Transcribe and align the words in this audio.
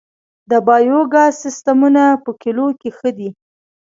د 0.49 0.51
بایو 0.67 0.99
ګاز 1.13 1.33
سیستمونه 1.43 2.03
په 2.23 2.31
کلیو 2.41 2.67
کې 2.79 2.89
ښه 2.97 3.09
دي 3.17 3.29